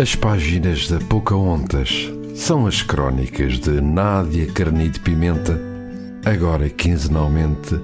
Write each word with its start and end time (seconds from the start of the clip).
As 0.00 0.14
páginas 0.14 0.86
da 0.86 1.00
Pocahontas 1.00 2.08
são 2.32 2.68
as 2.68 2.82
crónicas 2.82 3.58
de 3.58 3.80
Nádia 3.80 4.46
Carnide 4.52 5.00
Pimenta, 5.00 5.60
agora 6.24 6.70
quinzenalmente 6.70 7.74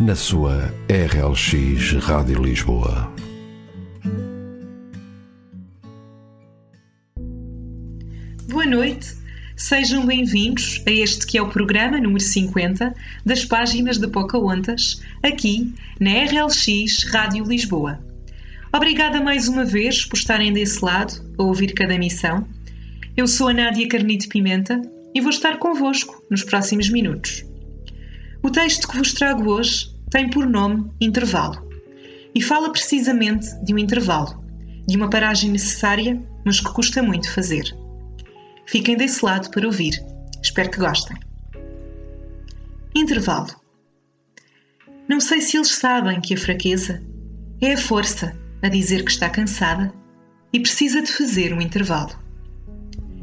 na 0.00 0.16
sua 0.16 0.74
RLX 0.88 1.92
Rádio 2.04 2.42
Lisboa. 2.42 3.14
Boa 8.48 8.66
noite, 8.66 9.14
sejam 9.54 10.04
bem-vindos 10.04 10.82
a 10.88 10.90
este 10.90 11.24
que 11.24 11.38
é 11.38 11.42
o 11.42 11.50
programa 11.50 12.00
número 12.00 12.18
50 12.18 12.92
das 13.24 13.44
páginas 13.44 13.96
da 13.96 14.08
Pocahontas, 14.08 15.00
aqui 15.22 15.72
na 16.00 16.10
RLX 16.24 17.04
Rádio 17.12 17.44
Lisboa. 17.44 18.00
Obrigada 18.72 19.20
mais 19.20 19.46
uma 19.46 19.64
vez 19.64 20.04
por 20.04 20.16
estarem 20.16 20.52
desse 20.52 20.84
lado 20.84 21.29
a 21.40 21.44
ouvir 21.44 21.72
cada 21.72 21.98
missão. 21.98 22.46
Eu 23.16 23.26
sou 23.26 23.48
a 23.48 23.54
Nádia 23.54 23.88
Carnito 23.88 24.28
Pimenta 24.28 24.80
e 25.14 25.20
vou 25.20 25.30
estar 25.30 25.58
convosco 25.58 26.22
nos 26.30 26.44
próximos 26.44 26.90
minutos. 26.90 27.44
O 28.42 28.50
texto 28.50 28.86
que 28.86 28.98
vos 28.98 29.14
trago 29.14 29.50
hoje 29.50 29.94
tem 30.10 30.28
por 30.28 30.46
nome 30.46 30.90
Intervalo 31.00 31.68
e 32.34 32.42
fala 32.42 32.70
precisamente 32.70 33.48
de 33.64 33.74
um 33.74 33.78
intervalo, 33.78 34.44
de 34.86 34.96
uma 34.96 35.10
paragem 35.10 35.50
necessária, 35.50 36.20
mas 36.44 36.60
que 36.60 36.72
custa 36.72 37.02
muito 37.02 37.32
fazer. 37.32 37.64
Fiquem 38.66 38.96
desse 38.96 39.24
lado 39.24 39.50
para 39.50 39.66
ouvir. 39.66 39.94
Espero 40.42 40.70
que 40.70 40.78
gostem. 40.78 41.16
Intervalo. 42.94 43.48
Não 45.08 45.20
sei 45.20 45.40
se 45.40 45.56
eles 45.56 45.70
sabem 45.70 46.20
que 46.20 46.34
a 46.34 46.38
fraqueza 46.38 47.02
é 47.60 47.72
a 47.72 47.78
força 47.78 48.38
a 48.62 48.68
dizer 48.68 49.04
que 49.04 49.10
está 49.10 49.28
cansada 49.28 49.92
e 50.52 50.60
precisa 50.60 51.02
de 51.02 51.12
fazer 51.12 51.52
um 51.52 51.60
intervalo. 51.60 52.18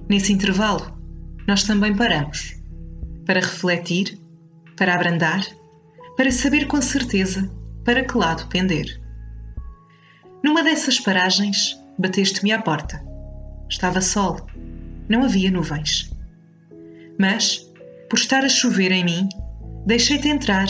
Nesse 0.10 0.32
intervalo, 0.32 0.98
nós 1.48 1.64
também 1.64 1.96
paramos 1.96 2.56
para 3.26 3.42
refletir, 3.42 4.18
para 4.76 4.96
abrandar, 4.96 5.46
para 6.16 6.32
saber 6.32 6.68
com 6.68 6.82
certeza 6.82 7.50
para 7.84 8.04
que 8.04 8.18
lado 8.18 8.48
pender. 8.48 9.02
Numa 10.44 10.64
dessas 10.64 11.00
paragens, 11.00 11.78
bateste-me 11.98 12.52
à 12.52 12.62
porta. 12.62 13.04
Estava 13.70 14.02
sol, 14.02 14.48
não 15.10 15.24
havia 15.24 15.52
nuvens. 15.52 16.14
Mas, 17.20 17.70
por 18.10 18.18
estar 18.18 18.44
a 18.44 18.50
chover 18.50 18.92
em 18.92 19.04
mim, 19.04 19.30
deixei-te 19.86 20.30
entrar 20.30 20.68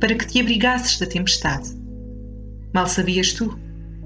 para 0.00 0.14
que 0.14 0.26
te 0.26 0.40
abrigasses 0.40 0.98
da 0.98 1.06
tempestade. 1.06 1.76
Mal 2.72 2.86
sabias 2.86 3.32
tu 3.32 3.58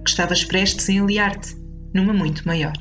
que 0.05 0.11
estavas 0.11 0.45
prestes 0.45 0.89
a 0.89 0.93
enliar-te 0.93 1.62
numa 1.95 2.13
muito 2.13 2.47
maior. 2.47 2.77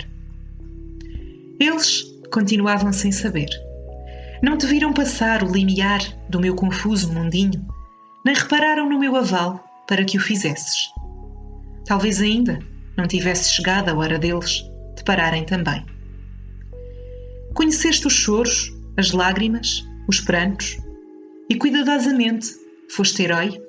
Eles 1.59 2.03
continuavam 2.31 2.91
sem 2.91 3.11
saber. 3.11 3.49
Não 4.41 4.57
te 4.57 4.65
viram 4.65 4.93
passar 4.93 5.43
o 5.43 5.51
limiar 5.51 6.01
do 6.29 6.39
meu 6.39 6.55
confuso 6.55 7.13
mundinho, 7.13 7.65
nem 8.25 8.33
repararam 8.33 8.89
no 8.89 8.99
meu 8.99 9.15
aval 9.15 9.63
para 9.87 10.03
que 10.03 10.17
o 10.17 10.21
fizesses. 10.21 10.89
Talvez 11.85 12.21
ainda 12.21 12.59
não 12.97 13.07
tivesse 13.07 13.51
chegado 13.51 13.89
a 13.89 13.95
hora 13.95 14.17
deles 14.17 14.63
de 14.95 15.03
pararem 15.03 15.43
também. 15.45 15.85
Conheceste 17.53 18.07
os 18.07 18.13
choros, 18.13 18.73
as 18.97 19.11
lágrimas, 19.11 19.85
os 20.07 20.21
prantos, 20.21 20.77
e 21.49 21.55
cuidadosamente 21.55 22.47
foste 22.89 23.23
herói 23.23 23.61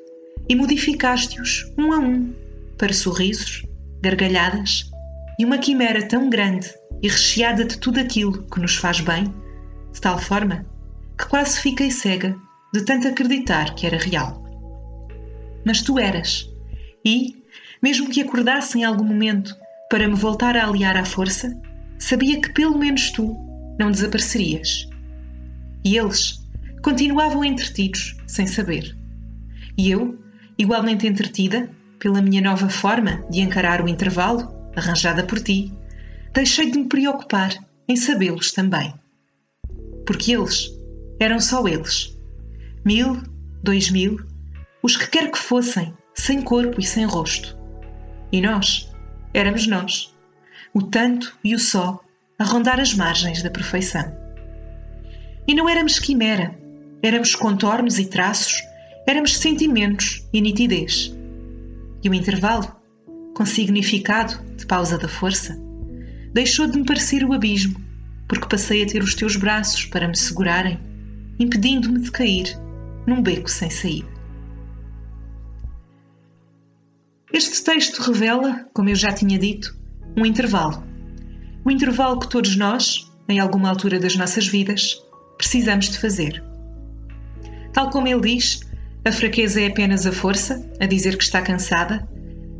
e 0.49 0.55
modificaste-os 0.55 1.73
um 1.77 1.93
a 1.93 1.99
um 1.99 2.33
para 2.79 2.93
sorrisos, 2.93 3.62
gargalhadas 4.01 4.92
e 5.38 5.44
uma 5.44 5.58
quimera 5.58 6.06
tão 6.06 6.28
grande 6.28 6.72
e 7.02 7.08
recheada 7.08 7.64
de 7.64 7.78
tudo 7.78 8.00
aquilo 8.00 8.44
que 8.44 8.61
nos 8.61 8.77
faz 8.77 9.00
bem, 9.00 9.25
de 9.92 10.00
tal 10.00 10.19
forma 10.19 10.64
que 11.19 11.27
quase 11.27 11.61
fiquei 11.61 11.91
cega 11.91 12.37
de 12.72 12.84
tanto 12.84 13.09
acreditar 13.09 13.75
que 13.75 13.87
era 13.87 13.98
real. 13.98 14.42
Mas 15.65 15.82
tu 15.82 15.98
eras, 15.98 16.48
e, 17.04 17.37
mesmo 17.82 18.09
que 18.09 18.21
acordasse 18.21 18.78
em 18.78 18.84
algum 18.84 19.04
momento 19.04 19.56
para 19.91 20.09
me 20.09 20.15
voltar 20.15 20.56
a 20.56 20.66
aliar 20.66 20.97
à 20.97 21.04
força, 21.04 21.53
sabia 21.98 22.41
que 22.41 22.53
pelo 22.53 22.78
menos 22.78 23.10
tu 23.10 23.37
não 23.78 23.91
desaparecerias. 23.91 24.88
E 25.84 25.97
eles 25.97 26.41
continuavam 26.82 27.44
entretidos, 27.44 28.16
sem 28.26 28.47
saber. 28.47 28.97
E 29.76 29.91
eu, 29.91 30.19
igualmente 30.59 31.06
entretida, 31.06 31.71
pela 31.98 32.22
minha 32.22 32.41
nova 32.41 32.69
forma 32.69 33.25
de 33.31 33.41
encarar 33.41 33.84
o 33.84 33.88
intervalo, 33.88 34.62
arranjada 34.77 35.25
por 35.25 35.41
ti, 35.41 35.72
deixei 36.33 36.71
de 36.71 36.78
me 36.78 36.88
preocupar 36.88 37.55
em 37.88 37.97
sabê-los 37.97 38.53
também. 38.53 38.94
Porque 40.06 40.33
eles 40.33 40.71
eram 41.21 41.41
só 41.41 41.66
eles. 41.66 42.16
Mil, 42.84 43.22
dois 43.62 43.91
mil, 43.91 44.19
os 44.83 44.97
que 44.97 45.09
quer 45.09 45.31
que 45.31 45.38
fossem, 45.38 45.94
sem 46.15 46.43
corpo 46.43 46.81
e 46.81 46.84
sem 46.84 47.05
rosto. 47.05 47.59
E 48.31 48.41
nós 48.41 48.91
éramos 49.34 49.66
nós, 49.66 50.15
o 50.75 50.83
tanto 50.83 51.37
e 51.44 51.54
o 51.54 51.59
só 51.59 52.00
a 52.39 52.44
rondar 52.44 52.81
as 52.81 52.94
margens 52.94 53.43
da 53.43 53.50
perfeição. 53.50 54.16
E 55.47 55.54
não 55.54 55.69
éramos 55.69 55.99
quimera, 55.99 56.59
éramos 57.03 57.34
contornos 57.34 57.99
e 57.99 58.06
traços, 58.06 58.62
éramos 59.06 59.37
sentimentos 59.37 60.27
e 60.33 60.41
nitidez 60.41 61.12
e 62.03 62.09
o 62.09 62.15
intervalo, 62.15 62.75
com 63.42 63.47
significado 63.47 64.41
de 64.56 64.64
pausa 64.64 64.97
da 64.97 65.08
força, 65.08 65.58
deixou 66.32 66.64
de 66.69 66.78
me 66.78 66.86
parecer 66.86 67.25
o 67.25 67.32
abismo, 67.32 67.75
porque 68.28 68.47
passei 68.47 68.84
a 68.84 68.86
ter 68.86 69.03
os 69.03 69.16
teus 69.16 69.34
braços 69.34 69.84
para 69.86 70.06
me 70.06 70.16
segurarem, 70.16 70.78
impedindo-me 71.41 71.98
de 71.98 72.12
cair 72.12 72.56
num 73.04 73.20
beco 73.20 73.50
sem 73.50 73.69
saída. 73.69 74.06
Este 77.32 77.64
texto 77.64 78.00
revela, 78.00 78.64
como 78.72 78.91
eu 78.91 78.94
já 78.94 79.10
tinha 79.10 79.36
dito, 79.36 79.76
um 80.16 80.24
intervalo. 80.24 80.84
O 81.64 81.70
intervalo 81.70 82.20
que 82.20 82.28
todos 82.28 82.54
nós, 82.54 83.10
em 83.28 83.41
alguma 83.41 83.70
altura 83.70 83.98
das 83.98 84.14
nossas 84.14 84.47
vidas, 84.47 85.03
precisamos 85.36 85.88
de 85.88 85.98
fazer. 85.98 86.44
Tal 87.72 87.91
como 87.91 88.06
ele 88.06 88.20
diz, 88.20 88.60
a 89.04 89.10
fraqueza 89.10 89.60
é 89.60 89.66
apenas 89.66 90.06
a 90.06 90.12
força, 90.12 90.64
a 90.78 90.86
dizer 90.86 91.16
que 91.16 91.24
está 91.24 91.42
cansada, 91.42 92.09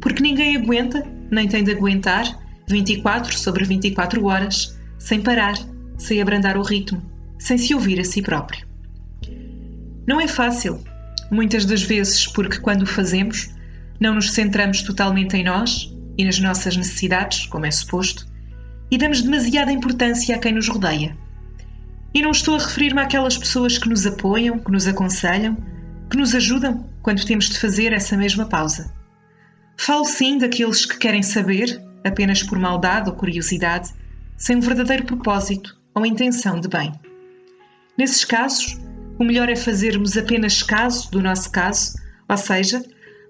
porque 0.03 0.23
ninguém 0.23 0.57
aguenta, 0.57 1.07
nem 1.31 1.49
tem 1.49 1.63
de 1.63 1.71
aguentar, 1.71 2.25
24 2.69 3.39
sobre 3.39 3.65
24 3.65 4.25
horas, 4.27 4.77
sem 4.99 5.23
parar, 5.23 5.55
sem 5.97 6.21
abrandar 6.21 6.59
o 6.59 6.63
ritmo, 6.63 7.01
sem 7.39 7.57
se 7.57 7.73
ouvir 7.73 8.01
a 8.01 8.05
si 8.05 8.21
próprio. 8.21 8.67
Não 10.07 10.21
é 10.21 10.27
fácil, 10.27 10.83
muitas 11.31 11.65
das 11.65 11.83
vezes 11.83 12.27
porque 12.27 12.59
quando 12.59 12.83
o 12.83 12.87
fazemos, 12.87 13.51
não 14.01 14.17
nos 14.17 14.33
centramos 14.33 14.83
totalmente 14.83 15.37
em 15.37 15.45
nós 15.45 15.95
e 16.19 16.25
nas 16.25 16.41
nossas 16.41 16.77
necessidades, 16.77 17.47
como 17.47 17.65
é 17.65 17.71
suposto, 17.71 18.27
e 18.91 18.99
damos 18.99 19.23
demasiada 19.23 19.73
importância 19.73 20.35
a 20.35 20.39
quem 20.39 20.53
nos 20.53 20.69
rodeia. 20.69 21.17
E 22.13 22.21
não 22.21 22.33
estou 22.33 22.57
a 22.57 22.59
referir-me 22.59 23.01
àquelas 23.01 23.39
pessoas 23.39 23.79
que 23.79 23.89
nos 23.89 24.05
apoiam, 24.05 24.59
que 24.59 24.71
nos 24.73 24.87
aconselham, 24.89 25.57
que 26.11 26.17
nos 26.17 26.35
ajudam 26.35 26.85
quando 27.01 27.25
temos 27.25 27.49
de 27.49 27.59
fazer 27.59 27.93
essa 27.93 28.17
mesma 28.17 28.47
pausa. 28.47 29.02
Falo 29.85 30.05
sim 30.05 30.39
daqueles 30.39 30.87
que 30.87 30.97
querem 30.97 31.25
saber, 31.25 31.83
apenas 32.05 32.41
por 32.41 32.57
maldade 32.57 33.11
ou 33.11 33.17
curiosidade, 33.17 33.91
sem 34.37 34.55
um 34.55 34.61
verdadeiro 34.61 35.05
propósito 35.05 35.77
ou 35.93 36.07
intenção 36.07 36.61
de 36.61 36.69
bem. 36.69 36.93
Nesses 37.99 38.25
casos, 38.25 38.81
o 39.19 39.25
melhor 39.25 39.49
é 39.49 39.57
fazermos 39.57 40.17
apenas 40.17 40.63
caso 40.63 41.11
do 41.11 41.21
nosso 41.21 41.51
caso, 41.51 41.97
ou 42.29 42.37
seja, 42.37 42.81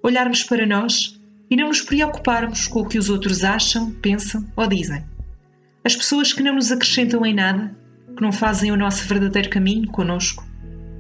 olharmos 0.03 0.45
para 0.45 0.67
nós 0.67 1.19
e 1.51 1.57
não 1.57 1.69
nos 1.69 1.81
preocuparmos 1.81 2.69
com 2.69 2.81
o 2.81 2.87
que 2.87 2.99
os 2.99 3.09
outros 3.09 3.45
acham, 3.45 3.91
pensam 3.91 4.47
ou 4.55 4.67
dizem. 4.67 5.03
As 5.83 5.97
pessoas 5.97 6.35
que 6.35 6.43
não 6.43 6.57
nos 6.57 6.71
acrescentam 6.71 7.25
em 7.25 7.33
nada, 7.33 7.75
que 8.15 8.21
não 8.21 8.31
fazem 8.31 8.71
o 8.71 8.77
nosso 8.77 9.09
verdadeiro 9.09 9.49
caminho 9.49 9.91
conosco, 9.91 10.47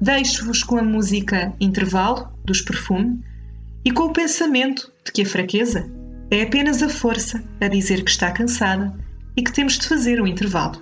Deixo-vos 0.00 0.64
com 0.64 0.78
a 0.78 0.82
música 0.82 1.52
Intervalo, 1.60 2.32
dos 2.44 2.60
Perfume, 2.62 3.22
e 3.84 3.90
com 3.90 4.04
o 4.04 4.12
pensamento 4.12 4.92
de 5.04 5.12
que 5.12 5.22
a 5.22 5.26
fraqueza 5.26 5.90
é 6.30 6.42
apenas 6.42 6.82
a 6.82 6.88
força 6.88 7.42
a 7.60 7.68
dizer 7.68 8.04
que 8.04 8.10
está 8.10 8.30
cansada 8.30 8.94
e 9.36 9.42
que 9.42 9.52
temos 9.52 9.78
de 9.78 9.88
fazer 9.88 10.20
o 10.20 10.26
intervalo. 10.26 10.80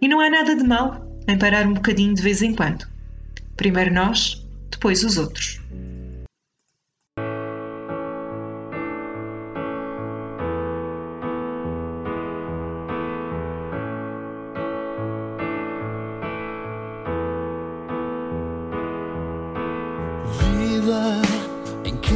E 0.00 0.08
não 0.08 0.20
há 0.20 0.30
nada 0.30 0.54
de 0.54 0.64
mal 0.64 1.06
em 1.28 1.38
parar 1.38 1.66
um 1.66 1.74
bocadinho 1.74 2.14
de 2.14 2.22
vez 2.22 2.42
em 2.42 2.54
quando. 2.54 2.86
Primeiro 3.56 3.92
nós, 3.92 4.44
depois 4.70 5.04
os 5.04 5.18
outros. 5.18 5.60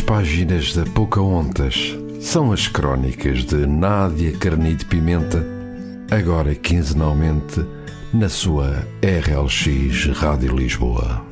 páginas 0.00 0.76
da 0.76 0.84
Pocahontas 0.84 1.98
são 2.20 2.52
as 2.52 2.68
crónicas 2.68 3.44
de 3.44 3.66
Nádia 3.66 4.30
Carnide 4.38 4.84
Pimenta, 4.84 5.44
agora 6.08 6.54
quinzenalmente 6.54 7.66
na 8.14 8.28
sua 8.28 8.86
RLX 9.02 10.16
Rádio 10.16 10.54
Lisboa. 10.54 11.31